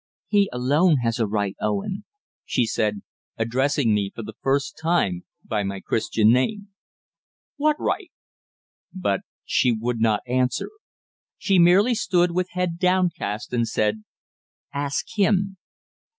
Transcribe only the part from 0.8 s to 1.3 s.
has a